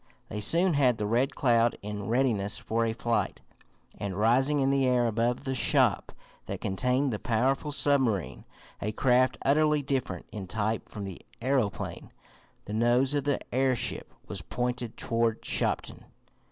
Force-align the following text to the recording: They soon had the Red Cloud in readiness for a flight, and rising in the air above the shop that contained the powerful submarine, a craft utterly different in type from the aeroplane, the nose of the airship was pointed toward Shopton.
They 0.29 0.41
soon 0.41 0.73
had 0.73 0.97
the 0.97 1.05
Red 1.05 1.35
Cloud 1.35 1.77
in 1.83 2.07
readiness 2.07 2.57
for 2.57 2.87
a 2.87 2.93
flight, 2.93 3.43
and 3.95 4.17
rising 4.17 4.59
in 4.59 4.71
the 4.71 4.87
air 4.87 5.05
above 5.05 5.43
the 5.43 5.53
shop 5.53 6.11
that 6.47 6.59
contained 6.59 7.13
the 7.13 7.19
powerful 7.19 7.71
submarine, 7.71 8.43
a 8.81 8.93
craft 8.93 9.37
utterly 9.45 9.83
different 9.83 10.25
in 10.31 10.47
type 10.47 10.89
from 10.89 11.03
the 11.03 11.21
aeroplane, 11.39 12.11
the 12.65 12.73
nose 12.73 13.13
of 13.13 13.25
the 13.25 13.39
airship 13.53 14.11
was 14.27 14.41
pointed 14.41 14.97
toward 14.97 15.45
Shopton. 15.45 16.03